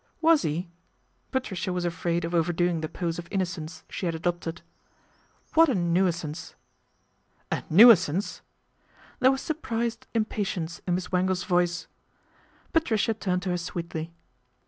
"Was 0.19 0.41
he?" 0.41 0.67
Patricia 1.31 1.71
was 1.71 1.85
afraid 1.85 2.25
of 2.25 2.33
overdoing 2.33 2.81
the 2.81 2.89
pose 2.89 3.19
of 3.19 3.27
innocence 3.29 3.83
she 3.87 4.07
had 4.07 4.15
adopted." 4.15 4.63
What 5.53 5.69
a 5.69 5.75
nuisance. 5.75 6.55
A 7.51 7.61
nuisance!" 7.69 8.41
There 9.19 9.29
was 9.31 9.41
surprised 9.41 10.07
im 10.15 10.25
patience 10.25 10.81
in 10.87 10.95
Miss 10.95 11.11
Wangle's 11.11 11.43
voice. 11.43 11.85
Patricia 12.73 13.13
turned 13.13 13.43
to 13.43 13.49
her 13.49 13.57
sweetly. 13.57 14.11